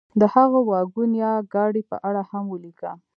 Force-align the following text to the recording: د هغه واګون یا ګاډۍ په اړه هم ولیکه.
د 0.19 0.21
هغه 0.33 0.59
واګون 0.69 1.11
یا 1.23 1.31
ګاډۍ 1.53 1.83
په 1.89 1.97
اړه 2.09 2.21
هم 2.31 2.45
ولیکه. 2.49 2.91